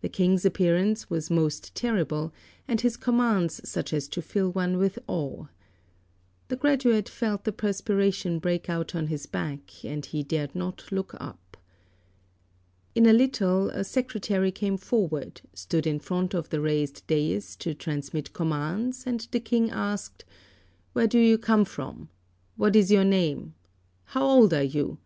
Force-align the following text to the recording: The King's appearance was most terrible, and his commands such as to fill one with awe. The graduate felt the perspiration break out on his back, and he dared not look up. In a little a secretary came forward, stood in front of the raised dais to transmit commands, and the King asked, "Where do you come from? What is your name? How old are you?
The 0.00 0.08
King's 0.08 0.44
appearance 0.44 1.08
was 1.08 1.30
most 1.30 1.72
terrible, 1.76 2.32
and 2.66 2.80
his 2.80 2.96
commands 2.96 3.60
such 3.62 3.92
as 3.92 4.08
to 4.08 4.20
fill 4.20 4.50
one 4.50 4.76
with 4.76 4.98
awe. 5.06 5.46
The 6.48 6.56
graduate 6.56 7.08
felt 7.08 7.44
the 7.44 7.52
perspiration 7.52 8.40
break 8.40 8.68
out 8.68 8.92
on 8.96 9.06
his 9.06 9.26
back, 9.26 9.84
and 9.84 10.04
he 10.04 10.24
dared 10.24 10.56
not 10.56 10.90
look 10.90 11.14
up. 11.20 11.56
In 12.96 13.06
a 13.06 13.12
little 13.12 13.68
a 13.70 13.84
secretary 13.84 14.50
came 14.50 14.76
forward, 14.78 15.40
stood 15.54 15.86
in 15.86 16.00
front 16.00 16.34
of 16.34 16.48
the 16.50 16.60
raised 16.60 17.06
dais 17.06 17.54
to 17.60 17.72
transmit 17.72 18.32
commands, 18.32 19.04
and 19.06 19.28
the 19.30 19.38
King 19.38 19.70
asked, 19.70 20.24
"Where 20.92 21.06
do 21.06 21.20
you 21.20 21.38
come 21.38 21.64
from? 21.64 22.08
What 22.56 22.74
is 22.74 22.90
your 22.90 23.04
name? 23.04 23.54
How 24.06 24.26
old 24.26 24.52
are 24.52 24.64
you? 24.64 24.98